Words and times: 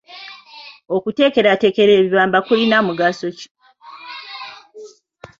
Okuteekerateekera 0.95 1.91
ebibamba 1.99 2.39
kulina 2.47 2.77
mugaso 2.85 3.27
ki? 3.37 3.47